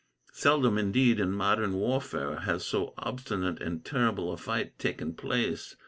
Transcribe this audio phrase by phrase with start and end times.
[0.33, 5.75] Seldom, indeed, in modern warfare, has so obstinate and terrible a fight taken place.